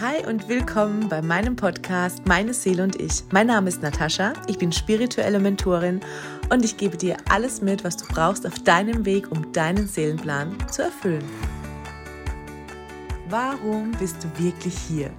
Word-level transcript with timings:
Hi 0.00 0.24
und 0.24 0.48
willkommen 0.48 1.08
bei 1.08 1.20
meinem 1.22 1.56
Podcast 1.56 2.24
Meine 2.24 2.54
Seele 2.54 2.84
und 2.84 3.00
ich. 3.00 3.24
Mein 3.32 3.48
Name 3.48 3.68
ist 3.68 3.82
Natascha, 3.82 4.32
ich 4.46 4.56
bin 4.56 4.70
spirituelle 4.70 5.40
Mentorin 5.40 5.98
und 6.50 6.64
ich 6.64 6.76
gebe 6.76 6.96
dir 6.96 7.16
alles 7.28 7.62
mit, 7.62 7.82
was 7.82 7.96
du 7.96 8.06
brauchst 8.06 8.46
auf 8.46 8.60
deinem 8.60 9.04
Weg, 9.04 9.32
um 9.32 9.52
deinen 9.52 9.88
Seelenplan 9.88 10.56
zu 10.70 10.82
erfüllen. 10.82 11.24
Warum 13.28 13.90
bist 13.98 14.22
du 14.22 14.28
wirklich 14.38 14.78
hier? 14.78 15.10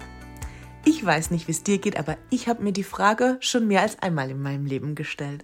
Ich 0.86 1.04
weiß 1.04 1.30
nicht, 1.30 1.46
wie 1.46 1.52
es 1.52 1.62
dir 1.62 1.76
geht, 1.76 1.98
aber 1.98 2.16
ich 2.30 2.48
habe 2.48 2.62
mir 2.62 2.72
die 2.72 2.82
Frage 2.82 3.36
schon 3.40 3.68
mehr 3.68 3.82
als 3.82 3.98
einmal 3.98 4.30
in 4.30 4.40
meinem 4.40 4.64
Leben 4.64 4.94
gestellt. 4.94 5.42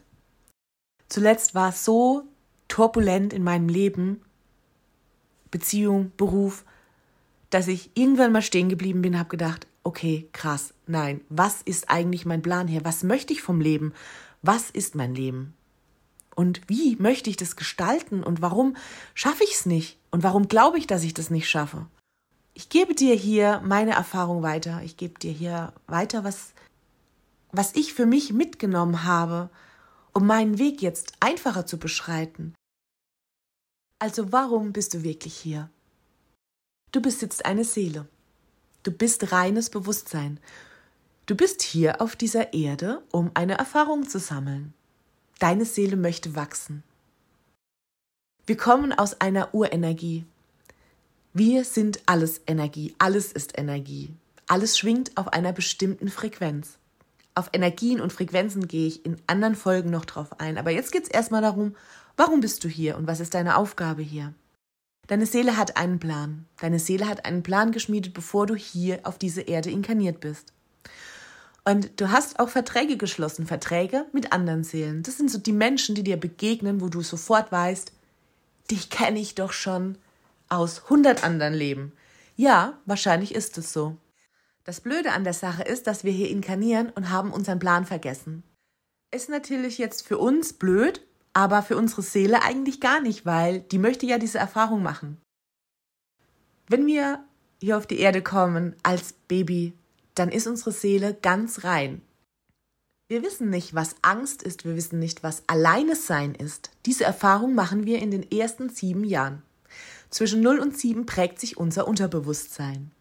Zuletzt 1.11 1.55
war 1.55 1.69
es 1.69 1.85
so 1.85 2.23
turbulent 2.69 3.35
in 3.35 3.45
meinem 3.45 3.69
Leben, 3.69 4.23
Beziehung, 5.51 6.11
Beruf, 6.17 6.65
dass 7.51 7.69
ich 7.69 7.91
irgendwann 7.95 8.33
mal 8.33 8.43
stehen 8.43 8.69
geblieben 8.69 9.03
bin, 9.03 9.19
habe 9.19 9.29
gedacht, 9.29 9.67
okay, 9.85 10.29
krass, 10.33 10.75
nein, 10.87 11.21
was 11.29 11.63
ist 11.63 11.91
eigentlich 11.91 12.27
mein 12.27 12.43
Plan 12.43 12.69
hier? 12.69 12.85
Was 12.85 13.03
möchte 13.03 13.33
ich 13.33 13.43
vom 13.43 13.61
Leben? 13.61 13.93
Was 14.43 14.71
ist 14.71 14.95
mein 14.95 15.15
Leben? 15.15 15.55
Und 16.35 16.61
wie 16.67 16.97
möchte 16.97 17.31
ich 17.31 17.37
das 17.37 17.57
gestalten? 17.57 18.23
Und 18.23 18.43
warum 18.43 18.77
schaffe 19.15 19.45
ich 19.45 19.55
es 19.55 19.67
nicht? 19.67 19.99
Und 20.11 20.23
warum 20.23 20.49
glaube 20.49 20.79
ich, 20.79 20.87
dass 20.87 21.03
ich 21.03 21.15
das 21.15 21.31
nicht 21.31 21.49
schaffe? 21.49 21.87
Ich 22.53 22.69
gebe 22.69 22.95
dir 22.95 23.15
hier 23.15 23.63
meine 23.65 23.93
Erfahrung 23.93 24.43
weiter. 24.43 24.83
Ich 24.83 24.97
gebe 24.97 25.19
dir 25.19 25.33
hier 25.33 25.73
weiter, 25.87 26.25
was, 26.25 26.53
was 27.53 27.75
ich 27.75 27.95
für 27.95 28.07
mich 28.07 28.33
mitgenommen 28.33 29.05
habe, 29.05 29.51
um 30.13 30.27
meinen 30.27 30.59
Weg 30.59 30.83
jetzt 30.83 31.15
einfacher 31.21 31.67
zu 31.67 31.79
beschreiten. 31.79 32.55
Also 33.99 34.33
warum 34.33 34.73
bist 34.73 34.95
du 34.95 35.03
wirklich 35.03 35.37
hier? 35.37 35.71
Du 36.93 37.01
besitzt 37.01 37.45
eine 37.45 37.65
Seele. 37.65 38.07
Du 38.83 38.91
bist 38.91 39.33
reines 39.33 39.71
Bewusstsein. 39.71 40.39
Du 41.27 41.35
bist 41.35 41.63
hier 41.63 42.01
auf 42.01 42.17
dieser 42.17 42.55
Erde, 42.55 43.03
um 43.11 43.31
eine 43.35 43.59
Erfahrung 43.59 44.09
zu 44.09 44.19
sammeln. 44.19 44.73
Deine 45.39 45.65
Seele 45.65 45.97
möchte 45.97 46.37
wachsen. 46.37 46.83
Wir 48.47 48.57
kommen 48.57 48.93
aus 48.93 49.21
einer 49.21 49.53
Urenergie. 49.55 50.25
Wir 51.35 51.65
sind 51.65 52.01
alles 52.07 52.41
Energie, 52.47 52.95
alles 52.99 53.33
ist 53.33 53.59
Energie. 53.59 54.15
Alles 54.47 54.79
schwingt 54.79 55.17
auf 55.17 55.29
einer 55.29 55.53
bestimmten 55.53 56.09
Frequenz. 56.09 56.79
Auf 57.35 57.51
Energien 57.53 58.01
und 58.01 58.13
Frequenzen 58.13 58.69
gehe 58.69 58.87
ich 58.87 59.05
in 59.05 59.21
anderen 59.27 59.57
Folgen 59.57 59.91
noch 59.91 60.05
drauf 60.05 60.41
ein. 60.41 60.57
Aber 60.57 60.71
jetzt 60.71 60.93
geht 60.93 61.03
es 61.03 61.11
erstmal 61.11 61.43
darum, 61.43 61.75
warum 62.17 62.41
bist 62.41 62.63
du 62.63 62.69
hier 62.69 62.97
und 62.97 63.09
was 63.09 63.21
ist 63.21 63.35
deine 63.35 63.57
Aufgabe 63.57 64.03
hier? 64.03 64.33
Deine 65.07 65.27
Seele 65.27 65.57
hat 65.57 65.77
einen 65.77 65.99
Plan. 65.99 66.47
Deine 66.61 66.79
Seele 66.79 67.09
hat 67.09 67.25
einen 67.25 67.43
Plan 67.43 67.73
geschmiedet, 67.73 68.13
bevor 68.13 68.47
du 68.47 68.55
hier 68.55 69.01
auf 69.05 69.19
diese 69.19 69.43
Erde 69.43 69.71
inkarniert 69.71 70.21
bist. 70.21 70.53
Und 71.65 72.01
du 72.01 72.11
hast 72.11 72.39
auch 72.39 72.49
Verträge 72.49 72.97
geschlossen, 72.97 73.47
Verträge 73.47 74.07
mit 74.13 74.33
anderen 74.33 74.65
Seelen. 74.65 75.03
Das 75.03 75.17
sind 75.17 75.31
so 75.31 75.39
die 75.39 75.53
Menschen, 75.53 75.95
die 75.95 76.05
dir 76.05 76.17
begegnen, 76.17 76.81
wo 76.81 76.89
du 76.89 77.03
sofort 77.03 77.51
weißt, 77.51 77.93
dich 78.71 78.91
kenne 78.91 79.19
ich 79.19 79.35
doch 79.35 79.53
schon 79.53 79.99
aus 80.49 80.89
hundert 80.91 81.25
anderen 81.25 81.55
Leben. 81.55 81.93
Ja, 82.37 82.79
wahrscheinlich 82.85 83.35
ist 83.35 83.59
es 83.59 83.73
so. 83.73 83.97
Das 84.65 84.81
Blöde 84.81 85.13
an 85.13 85.25
der 85.25 85.33
Sache 85.33 85.63
ist, 85.63 85.87
dass 85.87 86.05
wir 86.05 86.13
hier 86.13 86.29
inkarnieren 86.29 86.91
und 86.91 87.11
haben 87.11 87.33
unseren 87.33 87.59
Plan 87.59 87.87
vergessen. 87.87 88.43
Ist 89.13 89.29
natürlich 89.29 89.79
jetzt 89.79 90.07
für 90.07 90.19
uns 90.19 90.53
blöd, 90.53 91.01
aber 91.37 91.63
für 91.63 91.77
unsere 91.77 92.01
Seele 92.01 92.43
eigentlich 92.43 92.81
gar 92.81 93.03
nicht, 93.03 93.27
weil 93.27 93.61
die 93.61 93.77
möchte 93.79 94.07
ja 94.07 94.17
diese 94.17 94.39
Erfahrung 94.39 94.83
machen. 94.83 95.21
Wenn 96.67 96.87
wir 96.87 97.23
hier 97.61 97.77
auf 97.77 97.87
die 97.87 97.99
Erde 97.99 98.23
kommen 98.23 98.75
als 98.83 99.13
Baby, 99.13 99.75
dann 100.15 100.31
ist 100.31 100.47
unsere 100.47 100.73
Seele 100.73 101.13
ganz 101.13 101.63
rein. 101.63 102.01
Wir 103.09 103.23
wissen 103.23 103.51
nicht, 103.51 103.75
was 103.75 103.97
Angst 104.01 104.43
ist, 104.43 104.65
wir 104.65 104.77
wissen 104.77 104.99
nicht, 104.99 105.23
was 105.23 105.43
Alleine 105.47 105.95
sein 105.95 106.35
ist. 106.35 106.71
Diese 106.87 107.05
Erfahrung 107.05 107.55
machen 107.55 107.85
wir 107.85 107.99
in 107.99 108.11
den 108.11 108.29
ersten 108.33 108.71
sieben 108.71 109.05
Jahren. 109.05 109.43
Zwischen 110.09 110.41
0 110.41 110.59
und 110.59 110.79
7 110.79 111.05
prägt 111.05 111.39
sich 111.39 111.59
unser 111.59 111.87
Unterbewusstsein. 111.87 112.93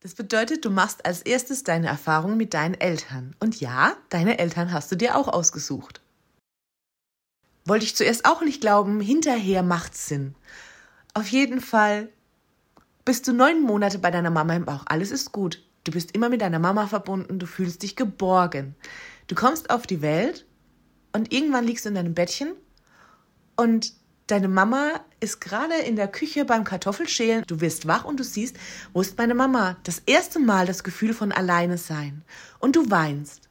Das 0.00 0.14
bedeutet, 0.14 0.64
du 0.64 0.70
machst 0.70 1.04
als 1.04 1.20
erstes 1.20 1.62
deine 1.62 1.88
Erfahrung 1.88 2.38
mit 2.38 2.54
deinen 2.54 2.80
Eltern. 2.80 3.36
Und 3.38 3.60
ja, 3.60 3.98
deine 4.08 4.38
Eltern 4.38 4.72
hast 4.72 4.90
du 4.90 4.96
dir 4.96 5.14
auch 5.14 5.28
ausgesucht. 5.28 6.00
Wollte 7.70 7.84
ich 7.84 7.94
zuerst 7.94 8.24
auch 8.24 8.42
nicht 8.42 8.60
glauben, 8.60 9.00
hinterher 9.00 9.62
macht's 9.62 10.08
Sinn. 10.08 10.34
Auf 11.14 11.28
jeden 11.28 11.60
Fall 11.60 12.08
bist 13.04 13.28
du 13.28 13.32
neun 13.32 13.62
Monate 13.62 14.00
bei 14.00 14.10
deiner 14.10 14.30
Mama 14.30 14.56
im 14.56 14.64
Bauch. 14.64 14.82
Alles 14.86 15.12
ist 15.12 15.30
gut. 15.30 15.62
Du 15.84 15.92
bist 15.92 16.10
immer 16.16 16.28
mit 16.30 16.40
deiner 16.40 16.58
Mama 16.58 16.88
verbunden, 16.88 17.38
du 17.38 17.46
fühlst 17.46 17.84
dich 17.84 17.94
geborgen. 17.94 18.74
Du 19.28 19.36
kommst 19.36 19.70
auf 19.70 19.86
die 19.86 20.02
Welt 20.02 20.46
und 21.12 21.32
irgendwann 21.32 21.64
liegst 21.64 21.84
du 21.84 21.90
in 21.90 21.94
deinem 21.94 22.12
Bettchen 22.12 22.54
und 23.54 23.92
deine 24.26 24.48
Mama 24.48 25.04
ist 25.20 25.40
gerade 25.40 25.74
in 25.74 25.94
der 25.94 26.08
Küche 26.08 26.44
beim 26.44 26.64
Kartoffelschälen. 26.64 27.44
Du 27.46 27.60
wirst 27.60 27.86
wach 27.86 28.04
und 28.04 28.18
du 28.18 28.24
siehst, 28.24 28.56
wo 28.92 29.00
ist 29.00 29.16
meine 29.16 29.36
Mama? 29.36 29.76
Das 29.84 30.02
erste 30.06 30.40
Mal 30.40 30.66
das 30.66 30.82
Gefühl 30.82 31.14
von 31.14 31.30
alleine 31.30 31.78
sein. 31.78 32.24
Und 32.58 32.74
du 32.74 32.90
weinst. 32.90 33.48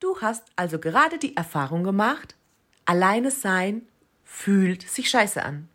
Du 0.00 0.20
hast 0.20 0.44
also 0.54 0.78
gerade 0.78 1.16
die 1.16 1.34
Erfahrung 1.34 1.82
gemacht, 1.82 2.36
Alleine 2.84 3.30
sein 3.30 3.82
fühlt 4.24 4.82
sich 4.82 5.08
scheiße 5.08 5.42
an. 5.42 5.68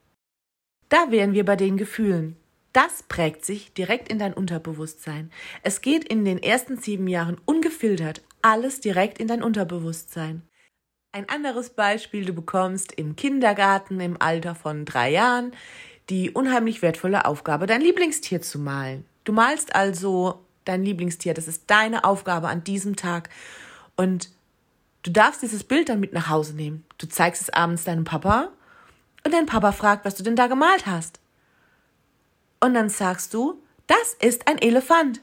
Da 0.90 1.12
wären 1.12 1.34
wir 1.34 1.46
bei 1.46 1.56
den 1.56 1.78
Gefühlen. 1.78 2.38
Das 2.74 3.04
prägt 3.04 3.44
sich 3.44 3.74
direkt 3.74 4.10
in 4.10 4.20
dein 4.20 4.34
Unterbewusstsein. 4.34 5.32
Es 5.64 5.82
geht 5.82 6.04
in 6.04 6.26
den 6.26 6.42
ersten 6.42 6.78
sieben 6.78 7.08
Jahren 7.08 7.38
ungefiltert 7.46 8.22
alles 8.42 8.80
direkt 8.80 9.20
in 9.20 9.28
dein 9.28 9.44
Unterbewusstsein. 9.44 10.44
Ein 11.12 11.28
anderes 11.30 11.72
Beispiel, 11.72 12.26
du 12.26 12.34
bekommst 12.34 12.94
im 12.94 13.16
Kindergarten 13.16 14.00
im 14.00 14.22
Alter 14.22 14.56
von 14.56 14.86
drei 14.86 15.12
Jahren 15.12 15.54
die 16.10 16.32
unheimlich 16.32 16.82
wertvolle 16.82 17.26
Aufgabe, 17.26 17.68
dein 17.68 17.82
Lieblingstier 17.82 18.42
zu 18.42 18.60
malen. 18.60 19.06
Du 19.26 19.34
malst 19.34 19.76
also 19.76 20.40
dein 20.64 20.84
Lieblingstier, 20.84 21.34
das 21.34 21.48
ist 21.48 21.64
deine 21.68 22.06
Aufgabe 22.06 22.48
an 22.48 22.64
diesem 22.64 22.96
Tag. 22.96 23.30
Und 23.96 24.30
Du 25.08 25.14
darfst 25.14 25.42
dieses 25.42 25.64
Bild 25.64 25.88
dann 25.88 26.02
mit 26.02 26.12
nach 26.12 26.28
Hause 26.28 26.54
nehmen. 26.54 26.84
Du 26.98 27.08
zeigst 27.08 27.42
es 27.42 27.50
abends 27.50 27.86
deinem 27.86 28.04
Papa 28.04 28.50
und 29.24 29.34
dein 29.34 29.46
Papa 29.46 29.72
fragt, 29.72 30.04
was 30.04 30.16
du 30.16 30.24
denn 30.24 30.36
da 30.36 30.48
gemalt 30.48 30.86
hast. 30.86 31.22
Und 32.60 32.74
dann 32.74 32.90
sagst 32.90 33.34
du, 33.34 33.64
das 33.88 34.16
ist 34.20 34.50
ein 34.50 34.58
Elefant. 34.58 35.20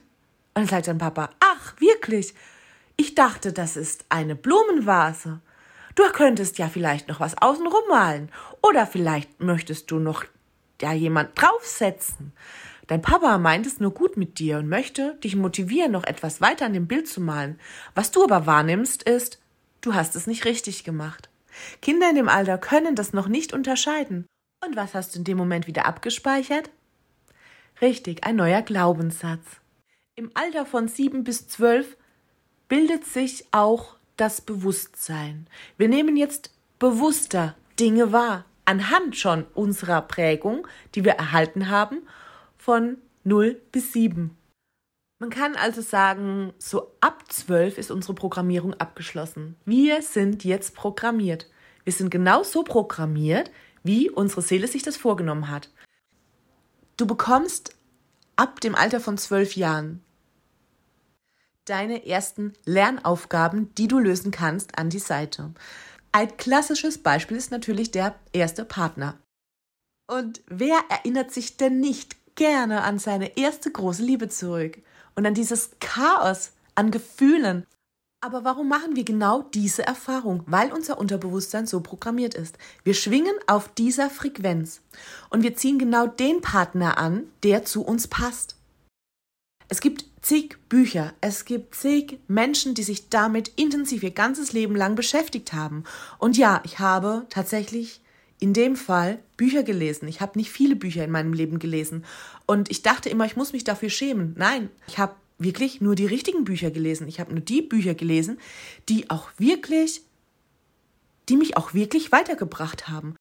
Und 0.55 0.63
dann 0.63 0.65
sagt 0.65 0.87
dein 0.87 0.97
Papa, 0.97 1.29
ach, 1.39 1.79
wirklich? 1.79 2.33
Ich 2.95 3.13
dachte, 3.13 3.53
das 3.53 3.77
ist 3.77 4.05
eine 4.09 4.35
Blumenvase. 4.35 5.39
Du 5.93 6.01
könntest 6.13 6.57
ja 6.57 6.67
vielleicht 6.67 7.07
noch 7.07 7.19
was 7.19 7.39
außenrum 7.39 7.87
malen. 7.87 8.31
Oder 8.63 8.87
vielleicht 8.87 9.39
möchtest 9.39 9.91
du 9.91 9.99
noch 9.99 10.25
ja 10.81 10.93
jemand 10.93 11.39
draufsetzen. 11.39 12.33
Dein 12.87 13.03
Papa 13.03 13.37
meint 13.37 13.67
es 13.67 13.79
nur 13.79 13.91
gut 13.91 14.17
mit 14.17 14.39
dir 14.39 14.57
und 14.57 14.67
möchte 14.67 15.13
dich 15.23 15.35
motivieren, 15.35 15.91
noch 15.91 16.05
etwas 16.05 16.41
weiter 16.41 16.65
an 16.65 16.73
dem 16.73 16.87
Bild 16.87 17.07
zu 17.07 17.21
malen. 17.21 17.59
Was 17.93 18.09
du 18.09 18.23
aber 18.23 18.47
wahrnimmst, 18.47 19.03
ist, 19.03 19.39
du 19.85 19.93
hast 19.93 20.15
es 20.15 20.27
nicht 20.27 20.45
richtig 20.45 20.83
gemacht. 20.83 21.29
Kinder 21.81 22.09
in 22.09 22.15
dem 22.15 22.29
Alter 22.29 22.57
können 22.57 22.95
das 22.95 23.13
noch 23.13 23.27
nicht 23.27 23.53
unterscheiden. 23.53 24.25
Und 24.65 24.75
was 24.75 24.93
hast 24.93 25.13
du 25.13 25.19
in 25.19 25.25
dem 25.25 25.37
Moment 25.37 25.67
wieder 25.67 25.85
abgespeichert? 25.85 26.69
Richtig, 27.81 28.25
ein 28.25 28.35
neuer 28.35 28.61
Glaubenssatz. 28.61 29.45
Im 30.15 30.31
Alter 30.33 30.65
von 30.65 30.87
sieben 30.87 31.23
bis 31.23 31.47
zwölf 31.47 31.97
bildet 32.67 33.05
sich 33.05 33.45
auch 33.51 33.95
das 34.17 34.41
Bewusstsein. 34.41 35.47
Wir 35.77 35.89
nehmen 35.89 36.15
jetzt 36.15 36.51
bewusster 36.79 37.55
Dinge 37.79 38.11
wahr, 38.11 38.45
anhand 38.63 39.17
schon 39.17 39.45
unserer 39.53 40.01
Prägung, 40.01 40.67
die 40.95 41.03
wir 41.03 41.13
erhalten 41.13 41.69
haben, 41.69 42.07
von 42.57 42.97
0 43.23 43.61
bis 43.71 43.93
7. 43.93 44.35
Man 45.19 45.29
kann 45.29 45.55
also 45.55 45.81
sagen, 45.81 46.53
so 46.57 46.91
ab 46.99 47.31
zwölf 47.31 47.77
ist 47.77 47.89
unsere 47.89 48.13
Programmierung 48.13 48.73
abgeschlossen. 48.73 49.55
Wir 49.63 50.01
sind 50.01 50.43
jetzt 50.43 50.75
programmiert. 50.75 51.49
Wir 51.85 51.93
sind 51.93 52.09
genau 52.09 52.43
so 52.43 52.63
programmiert, 52.63 53.49
wie 53.83 54.09
unsere 54.09 54.41
Seele 54.41 54.67
sich 54.67 54.83
das 54.83 54.97
vorgenommen 54.97 55.49
hat. 55.49 55.69
Du 56.97 57.05
bekommst 57.05 57.75
ab 58.35 58.59
dem 58.59 58.75
Alter 58.75 58.99
von 58.99 59.17
zwölf 59.17 59.55
Jahren 59.55 60.03
deine 61.63 62.05
ersten 62.05 62.53
Lernaufgaben, 62.65 63.73
die 63.75 63.87
du 63.87 63.99
lösen 63.99 64.31
kannst, 64.31 64.77
an 64.77 64.89
die 64.89 64.99
Seite. 64.99 65.53
Ein 66.11 66.37
klassisches 66.37 66.99
Beispiel 66.99 67.37
ist 67.37 67.51
natürlich 67.51 67.91
der 67.91 68.15
erste 68.33 68.65
Partner. 68.65 69.17
Und 70.07 70.41
wer 70.47 70.77
erinnert 70.89 71.31
sich 71.31 71.57
denn 71.57 71.79
nicht 71.79 72.35
gerne 72.35 72.83
an 72.83 72.99
seine 72.99 73.37
erste 73.37 73.71
große 73.71 74.03
Liebe 74.03 74.29
zurück? 74.29 74.77
Und 75.15 75.25
an 75.25 75.33
dieses 75.33 75.71
Chaos 75.79 76.51
an 76.75 76.91
Gefühlen. 76.91 77.65
Aber 78.21 78.43
warum 78.43 78.67
machen 78.67 78.95
wir 78.95 79.03
genau 79.03 79.43
diese 79.53 79.85
Erfahrung? 79.85 80.43
Weil 80.47 80.71
unser 80.73 80.97
Unterbewusstsein 80.97 81.67
so 81.67 81.81
programmiert 81.81 82.33
ist. 82.33 82.57
Wir 82.83 82.93
schwingen 82.93 83.35
auf 83.47 83.69
dieser 83.73 84.09
Frequenz 84.09 84.81
und 85.29 85.43
wir 85.43 85.55
ziehen 85.55 85.77
genau 85.77 86.07
den 86.07 86.41
Partner 86.41 86.97
an, 86.97 87.23
der 87.43 87.65
zu 87.65 87.83
uns 87.83 88.07
passt. 88.07 88.55
Es 89.67 89.81
gibt 89.81 90.05
zig 90.21 90.57
Bücher, 90.69 91.13
es 91.21 91.45
gibt 91.45 91.75
zig 91.75 92.19
Menschen, 92.27 92.73
die 92.73 92.83
sich 92.83 93.09
damit 93.09 93.49
intensiv 93.55 94.03
ihr 94.03 94.11
ganzes 94.11 94.53
Leben 94.53 94.75
lang 94.75 94.95
beschäftigt 94.95 95.53
haben. 95.53 95.83
Und 96.17 96.37
ja, 96.37 96.61
ich 96.65 96.79
habe 96.79 97.25
tatsächlich 97.29 98.01
in 98.39 98.53
dem 98.53 98.75
Fall 98.75 99.19
Bücher 99.37 99.63
gelesen. 99.63 100.07
Ich 100.07 100.21
habe 100.21 100.37
nicht 100.37 100.51
viele 100.51 100.75
Bücher 100.75 101.03
in 101.03 101.11
meinem 101.11 101.33
Leben 101.33 101.59
gelesen. 101.59 102.05
Und 102.45 102.69
ich 102.69 102.81
dachte 102.81 103.09
immer, 103.09 103.25
ich 103.25 103.35
muss 103.35 103.53
mich 103.53 103.63
dafür 103.63 103.89
schämen. 103.89 104.35
Nein, 104.37 104.69
ich 104.87 104.97
habe 104.97 105.15
wirklich 105.37 105.81
nur 105.81 105.95
die 105.95 106.05
richtigen 106.05 106.43
Bücher 106.43 106.71
gelesen. 106.71 107.07
Ich 107.07 107.19
habe 107.19 107.33
nur 107.33 107.41
die 107.41 107.61
Bücher 107.61 107.95
gelesen, 107.95 108.37
die 108.89 109.09
auch 109.09 109.29
wirklich, 109.37 110.01
die 111.29 111.37
mich 111.37 111.57
auch 111.57 111.73
wirklich 111.73 112.11
weitergebracht 112.11 112.87
haben. 112.87 113.15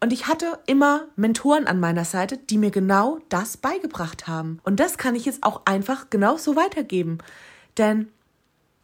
Und 0.00 0.12
ich 0.12 0.26
hatte 0.26 0.58
immer 0.66 1.06
Mentoren 1.14 1.68
an 1.68 1.78
meiner 1.78 2.04
Seite, 2.04 2.36
die 2.36 2.58
mir 2.58 2.72
genau 2.72 3.20
das 3.28 3.56
beigebracht 3.56 4.26
haben. 4.26 4.58
Und 4.64 4.80
das 4.80 4.98
kann 4.98 5.14
ich 5.14 5.24
jetzt 5.24 5.44
auch 5.44 5.62
einfach 5.64 6.10
genau 6.10 6.36
so 6.38 6.56
weitergeben. 6.56 7.18
Denn 7.78 8.08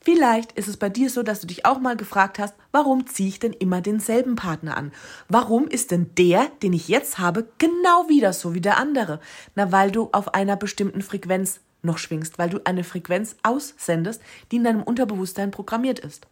vielleicht 0.08 0.52
ist 0.52 0.68
es 0.68 0.78
bei 0.78 0.88
dir 0.88 1.10
so, 1.10 1.22
dass 1.22 1.42
du 1.42 1.46
dich 1.46 1.66
auch 1.66 1.80
mal 1.80 1.94
gefragt 1.94 2.38
hast, 2.38 2.54
warum 2.72 3.06
ziehe 3.06 3.28
ich 3.28 3.40
denn 3.40 3.52
immer 3.52 3.82
denselben 3.82 4.36
Partner 4.36 4.74
an? 4.74 4.90
Warum 5.28 5.68
ist 5.68 5.90
denn 5.90 6.14
der, 6.16 6.46
den 6.62 6.72
ich 6.72 6.88
jetzt 6.88 7.18
habe, 7.18 7.46
genau 7.58 8.08
wieder 8.08 8.32
so 8.32 8.54
wie 8.54 8.62
der 8.62 8.78
andere? 8.78 9.20
Na, 9.54 9.70
weil 9.70 9.90
du 9.90 10.08
auf 10.12 10.32
einer 10.32 10.56
bestimmten 10.56 11.02
Frequenz 11.02 11.60
noch 11.82 11.98
schwingst, 11.98 12.38
weil 12.38 12.48
du 12.48 12.64
eine 12.64 12.84
Frequenz 12.84 13.36
aussendest, 13.42 14.22
die 14.50 14.56
in 14.56 14.64
deinem 14.64 14.82
Unterbewusstsein 14.82 15.50
programmiert 15.50 15.98
ist. 15.98 16.26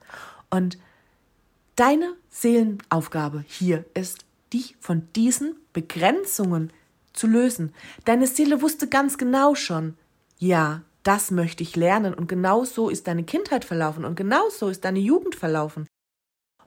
Und 0.49 0.79
deine 1.75 2.15
Seelenaufgabe 2.31 3.45
hier 3.47 3.85
ist, 3.93 4.25
dich 4.55 4.75
von 4.81 5.07
diesen 5.15 5.55
Begrenzungen 5.75 6.73
zu 7.13 7.27
lösen. 7.27 7.75
Deine 8.07 8.27
Seele 8.27 8.63
wusste 8.63 8.89
ganz 8.89 9.19
genau 9.19 9.55
schon, 9.55 9.99
ja, 10.39 10.81
das 11.07 11.31
möchte 11.31 11.63
ich 11.63 11.77
lernen 11.77 12.15
und 12.15 12.29
genau 12.29 12.65
so 12.65 12.89
ist 12.89 13.07
deine 13.07 13.25
Kindheit 13.25 13.65
verlaufen 13.65 14.05
und 14.05 14.17
genau 14.17 14.49
so 14.51 14.69
ist 14.69 14.85
deine 14.85 14.99
Jugend 14.99 15.35
verlaufen. 15.35 15.87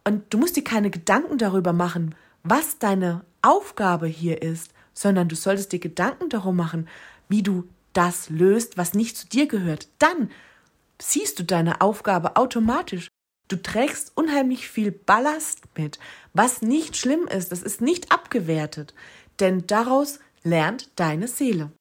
Und 0.06 0.33
du 0.33 0.38
musst 0.38 0.56
dir 0.56 0.63
keine 0.63 0.89
Gedanken 0.89 1.38
darüber 1.38 1.74
machen, 1.74 2.15
was 2.44 2.80
deine 2.80 3.25
Aufgabe 3.41 4.07
hier 4.07 4.41
ist, 4.41 4.74
sondern 4.94 5.27
du 5.27 5.36
solltest 5.36 5.71
dir 5.71 5.80
Gedanken 5.80 6.30
darum 6.30 6.56
machen, 6.56 6.88
wie 7.27 7.44
du 7.44 7.68
das 7.94 8.30
löst, 8.30 8.77
was 8.77 8.94
nicht 8.94 9.18
zu 9.18 9.27
dir 9.27 9.47
gehört. 9.47 9.88
Dann 10.00 10.30
siehst 11.01 11.39
du 11.39 11.44
deine 11.44 11.81
Aufgabe 11.81 12.35
automatisch 12.35 13.09
Du 13.50 13.56
trägst 13.56 14.12
unheimlich 14.15 14.69
viel 14.69 14.92
Ballast 14.92 15.63
mit, 15.75 15.97
was 16.33 16.62
nicht 16.62 16.95
schlimm 16.95 17.27
ist, 17.27 17.51
das 17.51 17.63
ist 17.63 17.81
nicht 17.81 18.12
abgewertet, 18.12 18.94
denn 19.39 19.65
daraus 19.65 20.19
lernt 20.44 20.92
deine 21.00 21.27
Seele. 21.27 21.71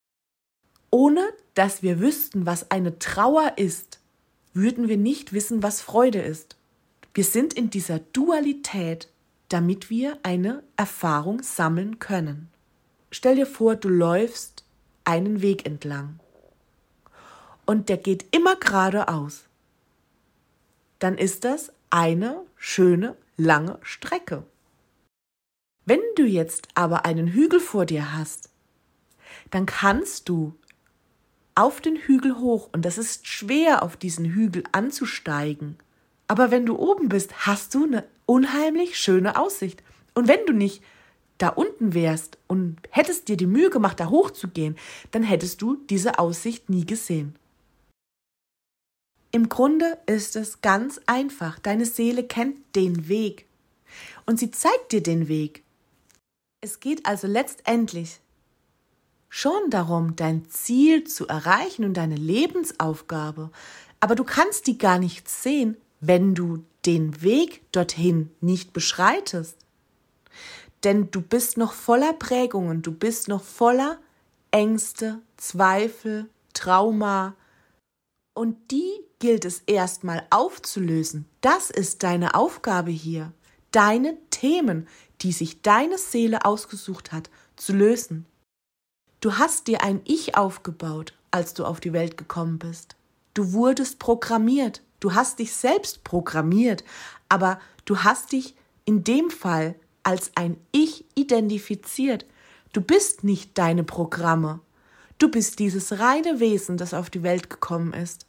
Ohne 0.90 1.32
dass 1.55 1.82
wir 1.82 2.00
wüssten, 2.00 2.46
was 2.46 2.70
eine 2.70 2.99
Trauer 2.99 3.52
ist, 3.56 4.00
würden 4.55 4.88
wir 4.88 4.96
nicht 4.96 5.32
wissen, 5.32 5.62
was 5.62 5.81
Freude 5.81 6.20
ist. 6.20 6.56
Wir 7.14 7.25
sind 7.25 7.55
in 7.55 7.70
dieser 7.70 7.99
Dualität, 7.99 9.08
damit 9.49 9.90
wir 9.90 10.19
eine 10.23 10.62
Erfahrung 10.76 11.43
sammeln 11.43 11.99
können. 11.99 12.49
Stell 13.11 13.37
dir 13.37 13.46
vor, 13.46 13.76
du 13.76 13.88
läufst 13.88 14.64
einen 15.05 15.43
Weg 15.43 15.67
entlang 15.67 16.20
und 17.67 17.88
der 17.88 17.96
geht 17.96 18.26
immer 18.31 18.56
geradeaus 18.56 19.49
dann 20.99 21.17
ist 21.17 21.44
das 21.44 21.73
eine 21.90 22.43
schöne 22.56 23.17
lange 23.37 23.79
Strecke. 23.82 24.44
Wenn 25.85 26.00
du 26.17 26.25
jetzt 26.25 26.69
aber 26.75 27.05
einen 27.05 27.29
Hügel 27.29 27.61
vor 27.61 27.87
dir 27.87 28.17
hast, 28.17 28.50
dann 29.50 29.64
kannst 29.67 30.29
du 30.29 30.55
auf 31.58 31.81
den 31.81 31.96
Hügel 31.96 32.38
hoch 32.38 32.69
und 32.72 32.84
das 32.84 32.99
ist 32.99 33.26
schwer 33.26 33.82
auf 33.82 33.96
diesen 33.96 34.25
Hügel 34.25 34.62
anzusteigen. 34.70 35.76
Aber 36.28 36.52
wenn 36.52 36.64
du 36.64 36.78
oben 36.78 37.08
bist, 37.08 37.46
hast 37.46 37.75
du 37.75 37.84
eine 37.84 38.05
unheimlich 38.26 38.96
schöne 38.96 39.37
Aussicht. 39.37 39.82
Und 40.14 40.28
wenn 40.28 40.46
du 40.46 40.52
nicht 40.52 40.84
da 41.38 41.49
unten 41.49 41.94
wärst 41.94 42.38
und 42.46 42.76
hättest 42.90 43.26
dir 43.26 43.37
die 43.37 43.46
Mühe 43.46 43.70
gemacht, 43.70 43.99
da 43.99 44.08
hochzugehen, 44.08 44.76
dann 45.10 45.25
hättest 45.25 45.60
du 45.60 45.76
diese 45.90 46.20
Aussicht 46.20 46.70
nie 46.70 46.87
gesehen. 46.87 47.34
Im 49.32 49.49
Grunde 49.49 49.99
ist 50.06 50.37
es 50.37 50.61
ganz 50.61 51.00
einfach. 51.06 51.58
Deine 51.58 51.87
Seele 51.87 52.25
kennt 52.25 52.58
den 52.76 53.08
Weg 53.08 53.46
und 54.26 54.38
sie 54.38 54.52
zeigt 54.52 54.93
dir 54.93 55.02
den 55.02 55.26
Weg. 55.26 55.64
Es 56.61 56.78
geht 56.81 57.04
also 57.04 57.26
letztendlich 57.26 58.20
schon 59.28 59.70
darum, 59.70 60.16
dein 60.16 60.48
Ziel 60.48 61.04
zu 61.04 61.26
erreichen 61.26 61.84
und 61.84 61.94
deine 61.94 62.16
Lebensaufgabe, 62.16 63.50
aber 64.00 64.14
du 64.14 64.25
kannst 64.25 64.66
die 64.66 64.78
gar 64.78 64.98
nicht 64.98 65.28
sehen, 65.28 65.76
wenn 66.00 66.34
du 66.34 66.64
den 66.86 67.22
Weg 67.22 67.62
dorthin 67.72 68.30
nicht 68.40 68.72
beschreitest. 68.72 69.56
Denn 70.84 71.10
du 71.10 71.20
bist 71.20 71.56
noch 71.58 71.72
voller 71.72 72.12
Prägungen, 72.12 72.82
du 72.82 72.92
bist 72.92 73.28
noch 73.28 73.42
voller 73.42 73.98
Ängste, 74.50 75.20
Zweifel, 75.36 76.28
Trauma, 76.54 77.34
und 78.34 78.70
die 78.70 78.92
gilt 79.19 79.44
es 79.44 79.62
erstmal 79.66 80.25
aufzulösen. 80.30 81.25
Das 81.40 81.70
ist 81.70 82.04
deine 82.04 82.36
Aufgabe 82.36 82.92
hier. 82.92 83.32
Deine 83.72 84.16
Themen, 84.30 84.86
die 85.22 85.32
sich 85.32 85.60
deine 85.62 85.98
Seele 85.98 86.44
ausgesucht 86.44 87.10
hat, 87.10 87.30
zu 87.56 87.72
lösen. 87.72 88.26
Du 89.20 89.36
hast 89.36 89.66
dir 89.66 89.82
ein 89.82 90.00
Ich 90.04 90.36
aufgebaut, 90.36 91.12
als 91.30 91.54
du 91.54 91.64
auf 91.64 91.80
die 91.80 91.92
Welt 91.92 92.16
gekommen 92.16 92.58
bist. 92.58 92.94
Du 93.34 93.52
wurdest 93.52 93.98
programmiert. 93.98 94.82
Du 95.00 95.14
hast 95.14 95.38
dich 95.38 95.54
selbst 95.54 96.04
programmiert, 96.04 96.84
aber 97.28 97.60
du 97.84 97.98
hast 97.98 98.32
dich 98.32 98.54
in 98.84 99.04
dem 99.04 99.30
Fall 99.30 99.74
als 100.02 100.32
ein 100.34 100.56
Ich 100.72 101.04
identifiziert. 101.14 102.26
Du 102.72 102.80
bist 102.80 103.24
nicht 103.24 103.58
deine 103.58 103.84
Programme. 103.84 104.60
Du 105.18 105.30
bist 105.30 105.58
dieses 105.58 105.98
reine 105.98 106.38
Wesen, 106.38 106.76
das 106.76 106.94
auf 106.94 107.10
die 107.10 107.22
Welt 107.22 107.50
gekommen 107.50 107.92
ist. 107.92 108.26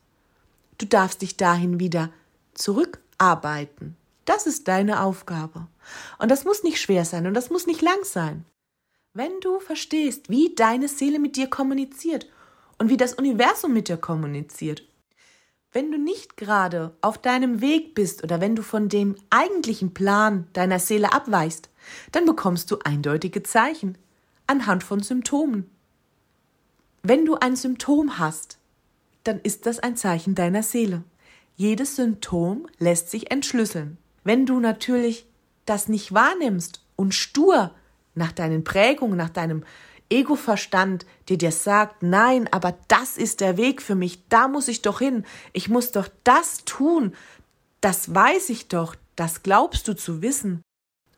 Du 0.79 0.85
darfst 0.85 1.21
dich 1.21 1.37
dahin 1.37 1.79
wieder 1.79 2.09
zurückarbeiten. 2.55 3.95
Das 4.25 4.47
ist 4.47 4.67
deine 4.67 5.01
Aufgabe. 5.01 5.67
Und 6.17 6.29
das 6.29 6.45
muss 6.45 6.63
nicht 6.63 6.81
schwer 6.81 7.05
sein 7.05 7.27
und 7.27 7.33
das 7.33 7.49
muss 7.49 7.67
nicht 7.67 7.81
lang 7.81 8.03
sein. 8.03 8.45
Wenn 9.19 9.41
du 9.41 9.59
verstehst, 9.59 10.29
wie 10.29 10.55
deine 10.55 10.87
Seele 10.87 11.19
mit 11.19 11.35
dir 11.35 11.49
kommuniziert 11.49 12.25
und 12.77 12.87
wie 12.87 12.95
das 12.95 13.15
Universum 13.15 13.73
mit 13.73 13.89
dir 13.89 13.97
kommuniziert, 13.97 14.85
wenn 15.73 15.91
du 15.91 15.97
nicht 15.97 16.37
gerade 16.37 16.95
auf 17.01 17.17
deinem 17.17 17.59
Weg 17.59 17.95
bist 17.95 18.23
oder 18.23 18.39
wenn 18.39 18.55
du 18.55 18.61
von 18.61 18.87
dem 18.87 19.17
eigentlichen 19.29 19.93
Plan 19.93 20.47
deiner 20.53 20.79
Seele 20.79 21.11
abweichst, 21.11 21.69
dann 22.13 22.25
bekommst 22.25 22.71
du 22.71 22.77
eindeutige 22.85 23.43
Zeichen 23.43 23.97
anhand 24.47 24.85
von 24.85 25.01
Symptomen. 25.01 25.69
Wenn 27.03 27.25
du 27.25 27.35
ein 27.35 27.57
Symptom 27.57 28.19
hast, 28.19 28.57
dann 29.25 29.41
ist 29.41 29.65
das 29.65 29.79
ein 29.79 29.97
Zeichen 29.97 30.33
deiner 30.33 30.63
Seele. 30.63 31.03
Jedes 31.57 31.97
Symptom 31.97 32.67
lässt 32.77 33.11
sich 33.11 33.31
entschlüsseln. 33.31 33.97
Wenn 34.23 34.45
du 34.45 34.61
natürlich 34.61 35.25
das 35.65 35.89
nicht 35.89 36.13
wahrnimmst 36.13 36.85
und 36.95 37.13
stur 37.13 37.75
nach 38.15 38.31
deinen 38.31 38.63
Prägungen, 38.63 39.17
nach 39.17 39.29
deinem 39.29 39.63
Ego-Verstand, 40.09 41.05
der 41.29 41.37
dir 41.37 41.51
sagt, 41.51 42.01
nein, 42.01 42.47
aber 42.51 42.77
das 42.87 43.17
ist 43.17 43.41
der 43.41 43.57
Weg 43.57 43.81
für 43.81 43.95
mich, 43.95 44.27
da 44.29 44.47
muss 44.47 44.67
ich 44.67 44.81
doch 44.81 44.99
hin, 44.99 45.25
ich 45.53 45.69
muss 45.69 45.91
doch 45.91 46.07
das 46.23 46.65
tun, 46.65 47.13
das 47.81 48.13
weiß 48.13 48.49
ich 48.49 48.67
doch, 48.67 48.95
das 49.15 49.43
glaubst 49.43 49.87
du 49.87 49.95
zu 49.95 50.21
wissen. 50.21 50.61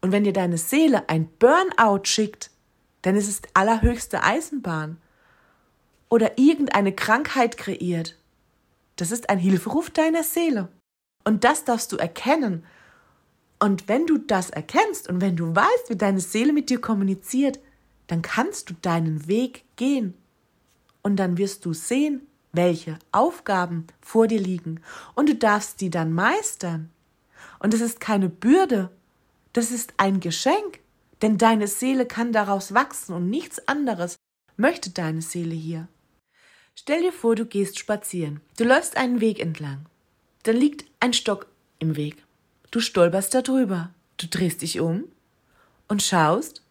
Und 0.01 0.11
wenn 0.11 0.23
dir 0.23 0.33
deine 0.33 0.57
Seele 0.57 1.07
ein 1.09 1.27
Burnout 1.39 2.05
schickt, 2.05 2.49
dann 3.03 3.15
ist 3.15 3.27
es 3.27 3.41
allerhöchste 3.53 4.23
Eisenbahn 4.23 4.97
oder 6.09 6.37
irgendeine 6.37 6.93
Krankheit 6.93 7.57
kreiert. 7.57 8.17
Das 8.95 9.11
ist 9.11 9.29
ein 9.29 9.39
Hilferuf 9.39 9.89
deiner 9.89 10.23
Seele. 10.23 10.67
Und 11.23 11.43
das 11.43 11.63
darfst 11.63 11.91
du 11.91 11.97
erkennen. 11.97 12.65
Und 13.63 13.87
wenn 13.87 14.07
du 14.07 14.17
das 14.17 14.49
erkennst 14.49 15.07
und 15.07 15.21
wenn 15.21 15.35
du 15.35 15.55
weißt, 15.55 15.89
wie 15.89 15.95
deine 15.95 16.19
Seele 16.19 16.51
mit 16.51 16.71
dir 16.71 16.81
kommuniziert, 16.81 17.59
dann 18.07 18.23
kannst 18.23 18.71
du 18.71 18.73
deinen 18.81 19.27
Weg 19.27 19.65
gehen. 19.75 20.15
Und 21.03 21.17
dann 21.17 21.37
wirst 21.37 21.65
du 21.65 21.73
sehen, 21.73 22.25
welche 22.53 22.97
Aufgaben 23.11 23.85
vor 24.01 24.25
dir 24.25 24.39
liegen. 24.39 24.81
Und 25.13 25.29
du 25.29 25.35
darfst 25.35 25.79
die 25.79 25.91
dann 25.91 26.11
meistern. 26.11 26.89
Und 27.59 27.75
es 27.75 27.81
ist 27.81 27.99
keine 27.99 28.29
Bürde, 28.29 28.89
das 29.53 29.69
ist 29.69 29.93
ein 29.97 30.21
Geschenk. 30.21 30.79
Denn 31.21 31.37
deine 31.37 31.67
Seele 31.67 32.07
kann 32.07 32.33
daraus 32.33 32.73
wachsen 32.73 33.13
und 33.13 33.29
nichts 33.29 33.67
anderes 33.67 34.15
möchte 34.57 34.89
deine 34.89 35.21
Seele 35.21 35.53
hier. 35.53 35.87
Stell 36.73 37.03
dir 37.03 37.13
vor, 37.13 37.35
du 37.35 37.45
gehst 37.45 37.77
spazieren. 37.77 38.41
Du 38.57 38.63
läufst 38.63 38.97
einen 38.97 39.21
Weg 39.21 39.39
entlang. 39.39 39.85
Dann 40.43 40.55
liegt 40.55 40.85
ein 40.99 41.13
Stock 41.13 41.45
im 41.77 41.95
Weg. 41.95 42.23
Du 42.71 42.79
stolperst 42.79 43.33
darüber. 43.33 43.89
Du 44.17 44.27
drehst 44.27 44.61
dich 44.61 44.79
um 44.79 45.03
und 45.87 46.01
schaust, 46.01 46.63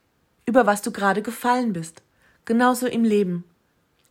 über 0.47 0.66
was 0.66 0.83
du 0.83 0.92
gerade 0.92 1.21
gefallen 1.21 1.73
bist. 1.73 2.02
Genauso 2.47 2.87
im 2.87 3.04
Leben. 3.04 3.45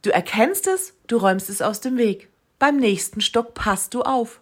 Du 0.03 0.11
erkennst 0.11 0.67
es, 0.67 0.93
du 1.07 1.17
räumst 1.17 1.49
es 1.49 1.61
aus 1.61 1.81
dem 1.81 1.97
Weg. 1.97 2.29
beim 2.59 2.77
nächsten 2.77 3.21
Stock 3.21 3.53
passt 3.53 3.93
du 3.93 4.01
auf. 4.01 4.41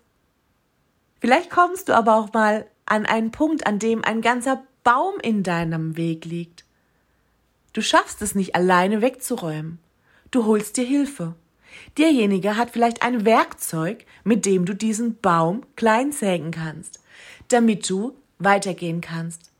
Vielleicht 1.21 1.49
kommst 1.49 1.87
du 1.87 1.95
aber 1.95 2.15
auch 2.15 2.33
mal 2.33 2.65
an 2.85 3.05
einen 3.05 3.31
Punkt, 3.31 3.65
an 3.67 3.79
dem 3.79 4.03
ein 4.03 4.21
ganzer 4.21 4.63
Baum 4.83 5.19
in 5.21 5.43
deinem 5.43 5.97
Weg 5.97 6.25
liegt. 6.25 6.65
Du 7.73 7.81
schaffst 7.81 8.21
es 8.21 8.33
nicht 8.33 8.55
alleine 8.55 9.01
wegzuräumen. 9.01 9.79
Du 10.31 10.45
holst 10.45 10.77
dir 10.77 10.85
Hilfe. 10.85 11.35
Derjenige 11.97 12.57
hat 12.57 12.71
vielleicht 12.71 13.03
ein 13.03 13.23
Werkzeug, 13.23 14.05
mit 14.23 14.45
dem 14.45 14.65
du 14.65 14.73
diesen 14.73 15.19
Baum 15.19 15.63
klein 15.75 16.11
sägen 16.11 16.51
kannst, 16.51 16.99
damit 17.49 17.89
du 17.89 18.15
weitergehen 18.39 19.01
kannst. 19.01 19.51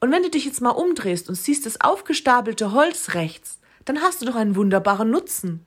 Und 0.00 0.12
wenn 0.12 0.22
du 0.22 0.30
dich 0.30 0.44
jetzt 0.44 0.60
mal 0.60 0.70
umdrehst 0.70 1.28
und 1.28 1.34
siehst 1.34 1.66
das 1.66 1.80
aufgestapelte 1.80 2.72
Holz 2.72 3.14
rechts, 3.14 3.58
dann 3.84 4.00
hast 4.00 4.22
du 4.22 4.26
doch 4.26 4.36
einen 4.36 4.56
wunderbaren 4.56 5.10
Nutzen. 5.10 5.64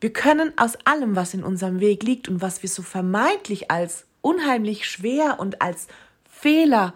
Wir 0.00 0.12
können 0.12 0.52
aus 0.56 0.76
allem, 0.84 1.16
was 1.16 1.34
in 1.34 1.44
unserem 1.44 1.80
Weg 1.80 2.02
liegt 2.02 2.28
und 2.28 2.42
was 2.42 2.62
wir 2.62 2.68
so 2.68 2.82
vermeintlich 2.82 3.70
als 3.70 4.04
unheimlich 4.20 4.88
schwer 4.88 5.38
und 5.38 5.62
als 5.62 5.86
Fehler 6.28 6.94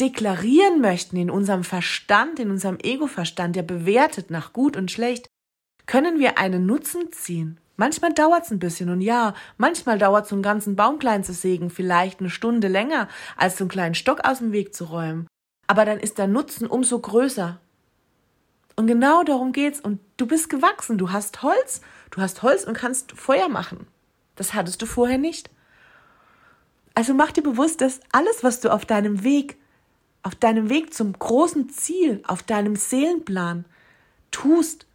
deklarieren 0.00 0.80
möchten 0.80 1.16
in 1.16 1.30
unserem 1.30 1.64
Verstand, 1.64 2.40
in 2.40 2.50
unserem 2.50 2.78
Ego-Verstand, 2.82 3.54
der 3.56 3.62
bewertet 3.62 4.30
nach 4.30 4.52
gut 4.52 4.76
und 4.76 4.90
schlecht, 4.90 5.28
können 5.86 6.18
wir 6.18 6.38
einen 6.38 6.66
Nutzen 6.66 7.12
ziehen. 7.12 7.60
Manchmal 7.82 8.12
dauert 8.12 8.44
es 8.44 8.52
ein 8.52 8.60
bisschen 8.60 8.90
und 8.90 9.00
ja, 9.00 9.34
manchmal 9.56 9.98
dauert 9.98 10.28
so 10.28 10.36
einen 10.36 10.42
ganzen 10.44 10.76
Baum 10.76 11.00
klein 11.00 11.24
zu 11.24 11.32
sägen, 11.32 11.68
vielleicht 11.68 12.20
eine 12.20 12.30
Stunde 12.30 12.68
länger, 12.68 13.08
als 13.36 13.58
so 13.58 13.64
einen 13.64 13.70
kleinen 13.70 13.96
Stock 13.96 14.20
aus 14.22 14.38
dem 14.38 14.52
Weg 14.52 14.72
zu 14.72 14.84
räumen. 14.84 15.26
Aber 15.66 15.84
dann 15.84 15.98
ist 15.98 16.18
der 16.18 16.28
Nutzen 16.28 16.68
umso 16.68 17.00
größer. 17.00 17.58
Und 18.76 18.86
genau 18.86 19.24
darum 19.24 19.50
geht's. 19.50 19.80
Und 19.80 19.98
du 20.16 20.28
bist 20.28 20.48
gewachsen, 20.48 20.96
du 20.96 21.10
hast 21.10 21.42
Holz, 21.42 21.80
du 22.12 22.20
hast 22.20 22.44
Holz 22.44 22.62
und 22.62 22.74
kannst 22.74 23.18
Feuer 23.18 23.48
machen. 23.48 23.88
Das 24.36 24.54
hattest 24.54 24.80
du 24.80 24.86
vorher 24.86 25.18
nicht. 25.18 25.50
Also 26.94 27.14
mach 27.14 27.32
dir 27.32 27.42
bewusst, 27.42 27.80
dass 27.80 27.98
alles, 28.12 28.44
was 28.44 28.60
du 28.60 28.72
auf 28.72 28.86
deinem 28.86 29.24
Weg, 29.24 29.56
auf 30.22 30.36
deinem 30.36 30.68
Weg 30.68 30.94
zum 30.94 31.14
großen 31.14 31.68
Ziel, 31.68 32.22
auf 32.28 32.44
deinem 32.44 32.76
Seelenplan 32.76 33.64
tust, 34.30 34.86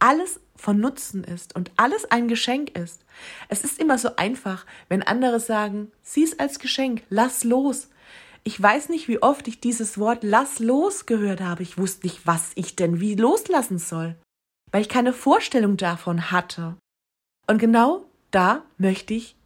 alles 0.00 0.40
von 0.56 0.78
Nutzen 0.78 1.24
ist 1.24 1.54
und 1.54 1.70
alles 1.76 2.10
ein 2.10 2.28
Geschenk 2.28 2.76
ist. 2.76 3.04
Es 3.48 3.64
ist 3.64 3.80
immer 3.80 3.98
so 3.98 4.16
einfach, 4.16 4.66
wenn 4.88 5.02
andere 5.02 5.40
sagen, 5.40 5.90
sieh 6.02 6.24
es 6.24 6.38
als 6.38 6.58
Geschenk, 6.58 7.02
lass 7.08 7.44
los. 7.44 7.88
Ich 8.42 8.60
weiß 8.60 8.88
nicht, 8.88 9.08
wie 9.08 9.22
oft 9.22 9.46
ich 9.48 9.60
dieses 9.60 9.98
Wort 9.98 10.22
lass 10.22 10.58
los 10.58 11.06
gehört 11.06 11.40
habe. 11.40 11.62
Ich 11.62 11.78
wusste 11.78 12.06
nicht, 12.06 12.26
was 12.26 12.50
ich 12.54 12.76
denn 12.76 13.00
wie 13.00 13.14
loslassen 13.14 13.78
soll, 13.78 14.16
weil 14.72 14.82
ich 14.82 14.88
keine 14.88 15.12
Vorstellung 15.12 15.76
davon 15.76 16.30
hatte. 16.30 16.76
Und 17.46 17.58
genau 17.58 18.04
da 18.30 18.62
möchte 18.78 19.14
ich 19.14 19.36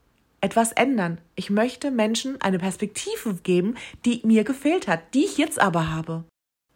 etwas 0.41 0.73
ändern. 0.73 1.21
Ich 1.37 1.51
möchte 1.51 1.91
Menschen 1.91 2.41
eine 2.41 2.59
Perspektive 2.59 3.35
geben, 3.43 3.77
die 4.05 4.21
mir 4.25 4.45
gefehlt 4.45 4.87
hat, 4.87 5.15
die 5.15 5.25
ich 5.25 5.39
jetzt 5.39 5.59
aber 5.59 5.91
habe. 5.91 6.25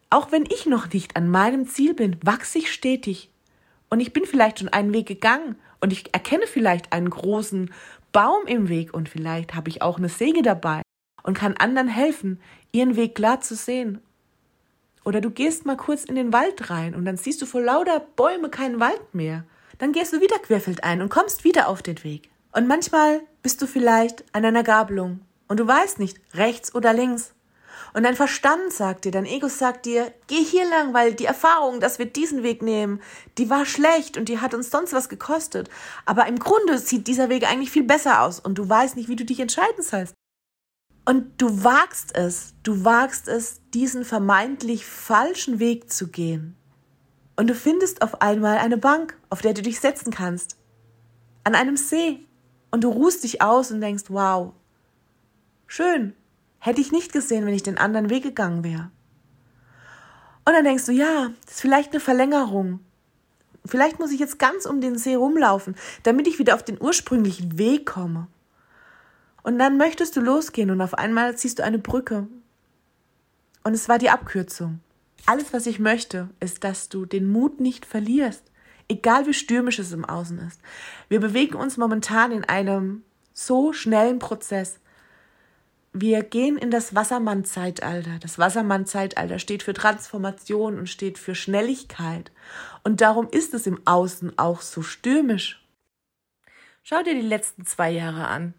Auch 0.09 0.31
wenn 0.31 0.45
ich 0.45 0.65
noch 0.65 0.91
nicht 0.91 1.15
an 1.15 1.29
meinem 1.29 1.67
Ziel 1.67 1.93
bin, 1.93 2.17
wachse 2.23 2.57
ich 2.57 2.71
stetig. 2.71 3.29
Und 3.89 3.99
ich 3.99 4.13
bin 4.13 4.25
vielleicht 4.25 4.59
schon 4.59 4.69
einen 4.69 4.93
Weg 4.93 5.07
gegangen 5.07 5.55
und 5.81 5.91
ich 5.93 6.13
erkenne 6.13 6.47
vielleicht 6.47 6.93
einen 6.93 7.09
großen 7.09 7.73
Baum 8.11 8.45
im 8.45 8.69
Weg 8.69 8.93
und 8.93 9.09
vielleicht 9.09 9.55
habe 9.55 9.69
ich 9.69 9.81
auch 9.81 9.97
eine 9.97 10.09
Säge 10.09 10.41
dabei 10.41 10.81
und 11.23 11.37
kann 11.37 11.57
anderen 11.57 11.87
helfen, 11.87 12.39
ihren 12.71 12.95
Weg 12.95 13.15
klar 13.15 13.41
zu 13.41 13.55
sehen. 13.55 13.99
Oder 15.05 15.21
du 15.21 15.31
gehst 15.31 15.65
mal 15.65 15.77
kurz 15.77 16.03
in 16.03 16.15
den 16.15 16.33
Wald 16.33 16.69
rein 16.69 16.93
und 16.93 17.05
dann 17.05 17.17
siehst 17.17 17.41
du 17.41 17.45
vor 17.45 17.61
lauter 17.61 17.99
Bäume 18.15 18.49
keinen 18.49 18.79
Wald 18.79 19.13
mehr. 19.13 19.43
Dann 19.77 19.91
gehst 19.91 20.13
du 20.13 20.21
wieder 20.21 20.37
querfeldein 20.39 21.01
und 21.01 21.09
kommst 21.09 21.43
wieder 21.43 21.67
auf 21.67 21.81
den 21.81 22.03
Weg. 22.03 22.29
Und 22.51 22.67
manchmal 22.67 23.21
bist 23.41 23.61
du 23.61 23.67
vielleicht 23.67 24.23
an 24.33 24.43
einer 24.43 24.63
Gabelung 24.63 25.21
und 25.47 25.59
du 25.59 25.67
weißt 25.67 25.99
nicht, 25.99 26.19
rechts 26.33 26.75
oder 26.75 26.93
links. 26.93 27.33
Und 27.93 28.03
dein 28.03 28.15
Verstand 28.15 28.71
sagt 28.71 29.05
dir, 29.05 29.11
dein 29.11 29.25
Ego 29.25 29.47
sagt 29.47 29.85
dir, 29.85 30.13
geh 30.27 30.43
hier 30.43 30.69
lang, 30.69 30.93
weil 30.93 31.13
die 31.13 31.25
Erfahrung, 31.25 31.79
dass 31.79 31.99
wir 31.99 32.05
diesen 32.05 32.43
Weg 32.43 32.61
nehmen, 32.61 33.01
die 33.37 33.49
war 33.49 33.65
schlecht 33.65 34.17
und 34.17 34.29
die 34.29 34.39
hat 34.39 34.53
uns 34.53 34.69
sonst 34.69 34.93
was 34.93 35.09
gekostet. 35.09 35.69
Aber 36.05 36.27
im 36.27 36.39
Grunde 36.39 36.77
sieht 36.77 37.07
dieser 37.07 37.29
Weg 37.29 37.49
eigentlich 37.49 37.71
viel 37.71 37.83
besser 37.83 38.21
aus 38.21 38.39
und 38.39 38.57
du 38.57 38.67
weißt 38.67 38.95
nicht, 38.95 39.09
wie 39.09 39.15
du 39.15 39.25
dich 39.25 39.39
entscheiden 39.39 39.83
sollst. 39.83 40.13
Und 41.05 41.41
du 41.41 41.63
wagst 41.63 42.15
es, 42.15 42.53
du 42.61 42.85
wagst 42.85 43.27
es, 43.27 43.61
diesen 43.73 44.05
vermeintlich 44.05 44.85
falschen 44.85 45.59
Weg 45.59 45.91
zu 45.91 46.09
gehen. 46.09 46.55
Und 47.35 47.47
du 47.47 47.55
findest 47.55 48.01
auf 48.01 48.21
einmal 48.21 48.57
eine 48.57 48.77
Bank, 48.77 49.17
auf 49.29 49.41
der 49.41 49.53
du 49.53 49.61
dich 49.61 49.79
setzen 49.79 50.11
kannst. 50.11 50.57
An 51.43 51.55
einem 51.55 51.77
See, 51.77 52.27
und 52.69 52.83
du 52.83 52.89
ruhst 52.89 53.23
dich 53.23 53.41
aus 53.41 53.71
und 53.71 53.81
denkst, 53.81 54.05
wow, 54.09 54.53
schön, 55.65 56.15
hätte 56.59 56.81
ich 56.81 56.91
nicht 56.91 57.11
gesehen, 57.11 57.45
wenn 57.45 57.53
ich 57.53 57.63
den 57.63 57.77
anderen 57.77 58.09
Weg 58.09 58.23
gegangen 58.23 58.63
wäre. 58.63 58.91
Und 60.45 60.53
dann 60.53 60.63
denkst 60.63 60.85
du, 60.85 60.91
ja, 60.91 61.29
das 61.45 61.55
ist 61.55 61.61
vielleicht 61.61 61.91
eine 61.91 61.99
Verlängerung. 61.99 62.79
Vielleicht 63.65 63.99
muss 63.99 64.11
ich 64.11 64.19
jetzt 64.19 64.39
ganz 64.39 64.65
um 64.65 64.81
den 64.81 64.97
See 64.97 65.15
rumlaufen, 65.15 65.75
damit 66.03 66.27
ich 66.27 66.39
wieder 66.39 66.55
auf 66.55 66.63
den 66.63 66.81
ursprünglichen 66.81 67.57
Weg 67.57 67.85
komme. 67.85 68.27
Und 69.43 69.59
dann 69.59 69.77
möchtest 69.77 70.15
du 70.15 70.21
losgehen 70.21 70.71
und 70.71 70.81
auf 70.81 70.93
einmal 70.93 71.37
ziehst 71.37 71.59
du 71.59 71.63
eine 71.63 71.79
Brücke. 71.79 72.27
Und 73.63 73.73
es 73.73 73.89
war 73.89 73.97
die 73.97 74.09
Abkürzung. 74.09 74.79
Alles, 75.25 75.53
was 75.53 75.65
ich 75.65 75.79
möchte, 75.79 76.29
ist, 76.39 76.63
dass 76.63 76.89
du 76.89 77.05
den 77.05 77.31
Mut 77.31 77.59
nicht 77.59 77.85
verlierst, 77.85 78.43
egal 78.87 79.27
wie 79.27 79.33
stürmisch 79.33 79.79
es 79.79 79.91
im 79.91 80.05
Außen 80.05 80.39
ist. 80.39 80.61
Wir 81.09 81.19
bewegen 81.19 81.55
uns 81.55 81.77
momentan 81.77 82.31
in 82.31 82.45
einem 82.45 83.03
so 83.33 83.73
schnellen 83.73 84.19
Prozess. 84.19 84.79
Wir 85.91 86.23
gehen 86.23 86.57
in 86.57 86.71
das 86.71 86.93
Wassermann-Zeitalter. 86.93 88.19
Das 88.19 88.37
Wassermann-Zeitalter 88.37 89.39
steht 89.39 89.63
für 89.63 89.73
Transformation 89.73 90.77
und 90.77 90.87
steht 90.87 91.17
für 91.17 91.35
Schnelligkeit. 91.35 92.31
Und 92.83 93.01
darum 93.01 93.27
ist 93.31 93.53
es 93.53 93.65
im 93.65 93.79
Außen 93.85 94.37
auch 94.37 94.61
so 94.61 94.81
stürmisch. 94.81 95.65
Schau 96.83 97.01
dir 97.03 97.15
die 97.15 97.21
letzten 97.21 97.65
zwei 97.65 97.89
Jahre 97.91 98.27
an. 98.27 98.53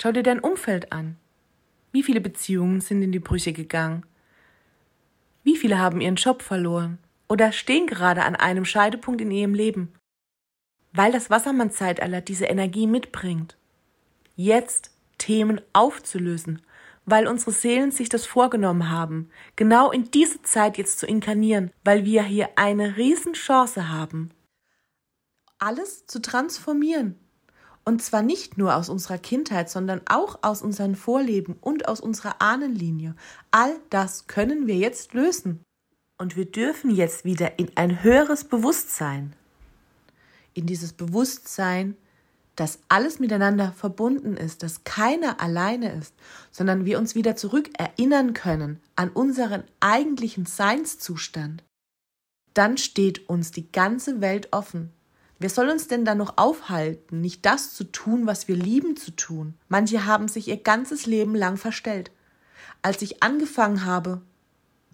Schau 0.00 0.12
dir 0.12 0.22
dein 0.22 0.40
Umfeld 0.40 0.92
an. 0.92 1.16
Wie 1.92 2.02
viele 2.02 2.20
Beziehungen 2.20 2.80
sind 2.80 3.02
in 3.02 3.12
die 3.12 3.18
Brüche 3.18 3.52
gegangen? 3.52 4.04
Wie 5.42 5.56
viele 5.56 5.78
haben 5.78 6.00
ihren 6.00 6.16
Job 6.16 6.42
verloren? 6.42 6.98
oder 7.30 7.52
stehen 7.52 7.86
gerade 7.86 8.24
an 8.24 8.34
einem 8.34 8.64
Scheidepunkt 8.64 9.20
in 9.20 9.30
ihrem 9.30 9.54
Leben, 9.54 9.94
weil 10.92 11.12
das 11.12 11.30
Wassermann-Zeitalter 11.30 12.20
diese 12.20 12.46
Energie 12.46 12.88
mitbringt. 12.88 13.56
Jetzt 14.34 14.89
Themen 15.20 15.60
aufzulösen, 15.72 16.62
weil 17.04 17.28
unsere 17.28 17.52
Seelen 17.52 17.92
sich 17.92 18.08
das 18.08 18.26
vorgenommen 18.26 18.90
haben, 18.90 19.30
genau 19.54 19.92
in 19.92 20.10
diese 20.10 20.42
Zeit 20.42 20.78
jetzt 20.78 20.98
zu 20.98 21.06
inkarnieren, 21.06 21.70
weil 21.84 22.04
wir 22.04 22.24
hier 22.24 22.48
eine 22.56 22.96
Riesenchance 22.96 23.88
haben, 23.88 24.30
alles 25.58 26.06
zu 26.06 26.20
transformieren. 26.20 27.18
Und 27.84 28.02
zwar 28.02 28.22
nicht 28.22 28.58
nur 28.58 28.76
aus 28.76 28.88
unserer 28.88 29.18
Kindheit, 29.18 29.70
sondern 29.70 30.02
auch 30.06 30.40
aus 30.42 30.62
unseren 30.62 30.96
Vorleben 30.96 31.56
und 31.60 31.88
aus 31.88 32.00
unserer 32.00 32.40
Ahnenlinie. 32.40 33.14
All 33.50 33.74
das 33.88 34.26
können 34.26 34.66
wir 34.66 34.76
jetzt 34.76 35.14
lösen. 35.14 35.62
Und 36.18 36.36
wir 36.36 36.44
dürfen 36.44 36.90
jetzt 36.90 37.24
wieder 37.24 37.58
in 37.58 37.70
ein 37.76 38.02
höheres 38.02 38.44
Bewusstsein, 38.44 39.34
in 40.52 40.66
dieses 40.66 40.92
Bewusstsein, 40.92 41.96
dass 42.60 42.78
alles 42.90 43.20
miteinander 43.20 43.72
verbunden 43.72 44.36
ist, 44.36 44.62
dass 44.62 44.84
keiner 44.84 45.40
alleine 45.40 45.94
ist, 45.94 46.14
sondern 46.50 46.84
wir 46.84 46.98
uns 46.98 47.14
wieder 47.14 47.34
zurück 47.34 47.70
erinnern 47.78 48.34
können 48.34 48.80
an 48.96 49.08
unseren 49.08 49.64
eigentlichen 49.80 50.44
Seinszustand, 50.44 51.64
dann 52.52 52.76
steht 52.76 53.30
uns 53.30 53.50
die 53.50 53.72
ganze 53.72 54.20
Welt 54.20 54.48
offen. 54.50 54.92
Wer 55.38 55.48
soll 55.48 55.70
uns 55.70 55.88
denn 55.88 56.04
da 56.04 56.14
noch 56.14 56.36
aufhalten, 56.36 57.22
nicht 57.22 57.46
das 57.46 57.72
zu 57.72 57.84
tun, 57.84 58.26
was 58.26 58.46
wir 58.46 58.56
lieben 58.56 58.94
zu 58.94 59.12
tun? 59.12 59.54
Manche 59.70 60.04
haben 60.04 60.28
sich 60.28 60.48
ihr 60.48 60.58
ganzes 60.58 61.06
Leben 61.06 61.34
lang 61.34 61.56
verstellt. 61.56 62.10
Als 62.82 63.00
ich 63.00 63.22
angefangen 63.22 63.86
habe, 63.86 64.20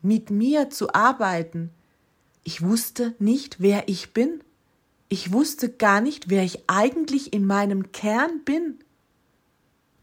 mit 0.02 0.30
mir 0.30 0.70
zu 0.70 0.94
arbeiten. 0.94 1.70
Ich 2.44 2.62
wusste 2.62 3.16
nicht, 3.18 3.56
wer 3.58 3.88
ich 3.88 4.12
bin. 4.12 4.40
Ich 5.08 5.32
wusste 5.32 5.70
gar 5.70 6.00
nicht, 6.00 6.30
wer 6.30 6.42
ich 6.42 6.68
eigentlich 6.68 7.32
in 7.32 7.46
meinem 7.46 7.92
Kern 7.92 8.42
bin, 8.44 8.78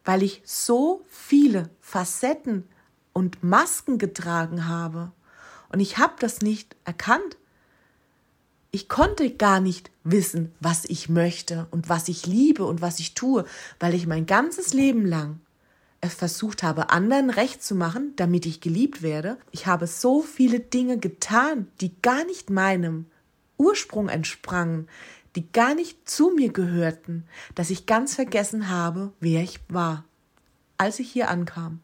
weil 0.06 0.24
ich 0.24 0.42
so 0.46 1.04
viele 1.10 1.70
Facetten 1.82 2.68
und 3.12 3.44
Masken 3.44 3.98
getragen 3.98 4.68
habe. 4.68 5.12
Und 5.70 5.80
ich 5.80 5.98
habe 5.98 6.14
das 6.20 6.42
nicht 6.42 6.76
erkannt. 6.86 7.38
Ich 8.72 8.90
konnte 8.90 9.30
gar 9.32 9.60
nicht 9.60 9.92
wissen, 10.04 10.54
was 10.60 10.86
ich 10.86 11.10
möchte 11.10 11.68
und 11.72 11.90
was 11.90 12.08
ich 12.08 12.26
liebe 12.26 12.66
und 12.66 12.82
was 12.82 13.00
ich 13.00 13.14
tue, 13.14 13.46
weil 13.80 13.94
ich 13.94 14.08
mein 14.08 14.26
ganzes 14.26 14.74
Leben 14.74 15.06
lang 15.06 15.40
versucht 16.10 16.64
habe, 16.64 16.90
anderen 16.90 17.30
recht 17.30 17.64
zu 17.64 17.76
machen, 17.76 18.14
damit 18.16 18.46
ich 18.46 18.62
geliebt 18.62 19.02
werde. 19.02 19.38
Ich 19.52 19.68
habe 19.68 19.88
so 19.88 20.22
viele 20.22 20.60
Dinge 20.60 20.98
getan, 20.98 21.68
die 21.82 21.94
gar 22.02 22.26
nicht 22.26 22.50
meinem 22.50 23.06
Ursprung 23.58 24.10
entsprangen, 24.10 24.88
die 25.36 25.52
gar 25.52 25.74
nicht 25.76 26.10
zu 26.10 26.32
mir 26.32 26.52
gehörten, 26.52 27.26
dass 27.56 27.70
ich 27.70 27.86
ganz 27.86 28.16
vergessen 28.16 28.70
habe, 28.70 29.14
wer 29.20 29.42
ich 29.42 29.60
war, 29.70 30.06
als 30.78 31.00
ich 31.00 31.12
hier 31.12 31.30
ankam. 31.30 31.82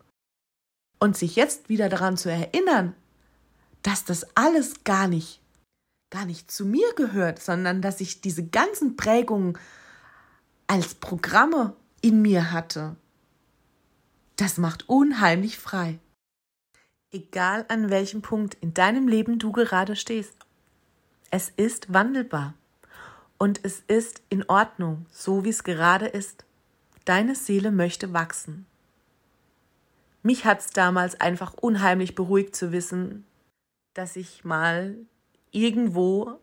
Und 0.99 1.17
sich 1.17 1.35
jetzt 1.35 1.69
wieder 1.69 1.89
daran 1.89 2.17
zu 2.17 2.29
erinnern, 2.29 2.93
dass 3.81 4.05
das 4.05 4.35
alles 4.35 4.83
gar 4.83 5.07
nicht, 5.07 5.41
gar 6.09 6.25
nicht 6.25 6.51
zu 6.51 6.65
mir 6.65 6.93
gehört, 6.95 7.41
sondern 7.41 7.81
dass 7.81 8.01
ich 8.01 8.21
diese 8.21 8.45
ganzen 8.45 8.97
Prägungen 8.97 9.57
als 10.67 10.95
Programme 10.95 11.75
in 12.01 12.21
mir 12.21 12.51
hatte, 12.51 12.95
das 14.35 14.57
macht 14.57 14.87
unheimlich 14.87 15.57
frei. 15.57 15.99
Egal 17.11 17.65
an 17.69 17.89
welchem 17.89 18.21
Punkt 18.21 18.55
in 18.61 18.73
deinem 18.73 19.07
Leben 19.07 19.39
du 19.39 19.51
gerade 19.51 19.95
stehst. 19.95 20.38
Es 21.31 21.49
ist 21.49 21.93
wandelbar. 21.93 22.55
Und 23.37 23.61
es 23.63 23.83
ist 23.87 24.21
in 24.29 24.43
Ordnung, 24.49 25.05
so 25.11 25.45
wie 25.45 25.49
es 25.49 25.63
gerade 25.63 26.07
ist. 26.07 26.45
Deine 27.05 27.35
Seele 27.35 27.71
möchte 27.71 28.13
wachsen. 28.13 28.65
Mich 30.23 30.45
hat 30.45 30.59
es 30.59 30.71
damals 30.71 31.21
einfach 31.21 31.53
unheimlich 31.53 32.15
beruhigt 32.15 32.55
zu 32.55 32.71
wissen, 32.71 33.25
dass 33.93 34.15
ich 34.15 34.43
mal 34.43 34.95
irgendwo 35.51 36.39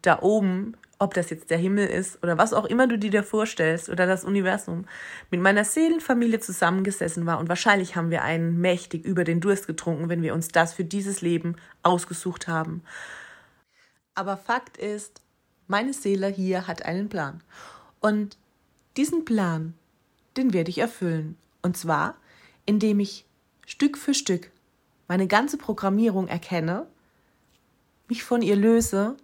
da 0.00 0.22
oben, 0.22 0.76
ob 0.98 1.14
das 1.14 1.30
jetzt 1.30 1.50
der 1.50 1.58
Himmel 1.58 1.86
ist 1.86 2.22
oder 2.22 2.38
was 2.38 2.52
auch 2.52 2.64
immer 2.64 2.86
du 2.86 2.98
dir 2.98 3.10
da 3.10 3.22
vorstellst 3.22 3.88
oder 3.88 4.06
das 4.06 4.24
Universum, 4.24 4.86
mit 5.30 5.40
meiner 5.40 5.64
Seelenfamilie 5.64 6.40
zusammengesessen 6.40 7.26
war 7.26 7.38
und 7.38 7.48
wahrscheinlich 7.48 7.94
haben 7.94 8.10
wir 8.10 8.22
einen 8.22 8.60
mächtig 8.60 9.04
über 9.04 9.24
den 9.24 9.40
Durst 9.40 9.66
getrunken, 9.66 10.08
wenn 10.08 10.22
wir 10.22 10.34
uns 10.34 10.48
das 10.48 10.72
für 10.72 10.84
dieses 10.84 11.20
Leben 11.20 11.56
ausgesucht 11.82 12.48
haben. 12.48 12.82
Aber 14.18 14.36
Fakt 14.36 14.76
ist, 14.78 15.22
meine 15.68 15.92
Seele 15.92 16.26
hier 16.26 16.66
hat 16.66 16.84
einen 16.84 17.08
Plan. 17.08 17.40
Und 18.00 18.36
diesen 18.96 19.24
Plan, 19.24 19.74
den 20.36 20.52
werde 20.52 20.70
ich 20.70 20.78
erfüllen. 20.78 21.38
Und 21.62 21.76
zwar, 21.76 22.16
indem 22.66 22.98
ich 22.98 23.26
Stück 23.64 23.96
für 23.96 24.14
Stück 24.14 24.50
meine 25.06 25.28
ganze 25.28 25.56
Programmierung 25.56 26.26
erkenne, 26.26 26.88
mich 28.08 28.24
von 28.24 28.42
ihr 28.42 28.56
löse 28.56 29.16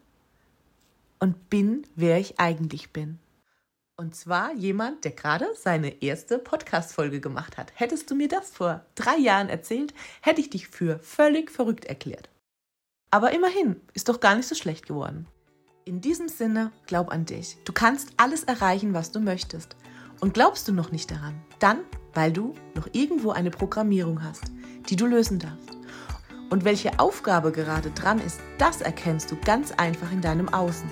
und 1.18 1.50
bin, 1.50 1.84
wer 1.96 2.20
ich 2.20 2.38
eigentlich 2.38 2.92
bin. 2.92 3.18
Und 3.96 4.14
zwar 4.14 4.54
jemand, 4.54 5.04
der 5.04 5.10
gerade 5.10 5.48
seine 5.56 6.02
erste 6.04 6.38
Podcast-Folge 6.38 7.20
gemacht 7.20 7.58
hat. 7.58 7.72
Hättest 7.74 8.12
du 8.12 8.14
mir 8.14 8.28
das 8.28 8.50
vor 8.50 8.84
drei 8.94 9.16
Jahren 9.16 9.48
erzählt, 9.48 9.92
hätte 10.22 10.40
ich 10.40 10.50
dich 10.50 10.68
für 10.68 11.00
völlig 11.00 11.50
verrückt 11.50 11.84
erklärt. 11.84 12.28
Aber 13.14 13.30
immerhin, 13.30 13.76
ist 13.92 14.08
doch 14.08 14.18
gar 14.18 14.34
nicht 14.34 14.48
so 14.48 14.56
schlecht 14.56 14.88
geworden. 14.88 15.28
In 15.84 16.00
diesem 16.00 16.26
Sinne, 16.26 16.72
glaub 16.86 17.12
an 17.12 17.26
dich. 17.26 17.56
Du 17.64 17.72
kannst 17.72 18.08
alles 18.16 18.42
erreichen, 18.42 18.92
was 18.92 19.12
du 19.12 19.20
möchtest. 19.20 19.76
Und 20.18 20.34
glaubst 20.34 20.66
du 20.66 20.72
noch 20.72 20.90
nicht 20.90 21.12
daran, 21.12 21.40
dann, 21.60 21.84
weil 22.12 22.32
du 22.32 22.54
noch 22.74 22.88
irgendwo 22.90 23.30
eine 23.30 23.52
Programmierung 23.52 24.24
hast, 24.24 24.50
die 24.88 24.96
du 24.96 25.06
lösen 25.06 25.38
darfst. 25.38 25.78
Und 26.50 26.64
welche 26.64 26.98
Aufgabe 26.98 27.52
gerade 27.52 27.92
dran 27.92 28.18
ist, 28.18 28.40
das 28.58 28.80
erkennst 28.80 29.30
du 29.30 29.36
ganz 29.44 29.70
einfach 29.70 30.10
in 30.10 30.20
deinem 30.20 30.48
Außen. 30.48 30.90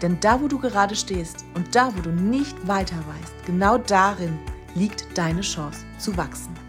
Denn 0.00 0.18
da, 0.20 0.40
wo 0.40 0.48
du 0.48 0.58
gerade 0.58 0.96
stehst 0.96 1.44
und 1.52 1.74
da, 1.74 1.94
wo 1.94 2.00
du 2.00 2.12
nicht 2.12 2.66
weiter 2.66 2.96
weißt, 2.96 3.44
genau 3.44 3.76
darin 3.76 4.38
liegt 4.74 5.18
deine 5.18 5.42
Chance 5.42 5.84
zu 5.98 6.16
wachsen. 6.16 6.61